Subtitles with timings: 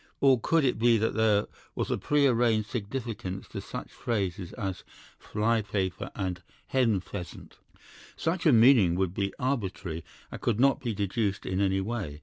[0.19, 1.45] Or could it be that there
[1.75, 4.83] was a prearranged significance to such phrases as
[5.19, 7.59] 'fly paper' and 'hen pheasant'?
[8.15, 12.19] Such a meaning would be arbitrary and could not be deduced in any way.